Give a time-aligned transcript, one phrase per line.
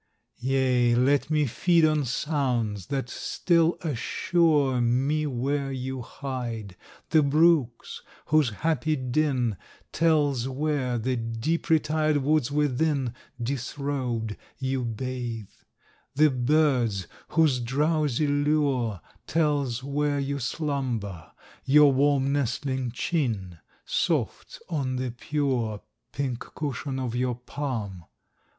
[0.39, 6.75] V Yea, let me feed on sounds that still assure Me where you hide:
[7.11, 8.01] the brooks',
[8.33, 9.57] whose happy din
[9.91, 15.51] Tells where, the deep retired woods within, Disrobed, you bathe;
[16.15, 21.31] the birds', whose drowsy lure Tells where you slumber,
[21.63, 28.05] your warm nestling chin Soft on the pure Pink cushion of your palm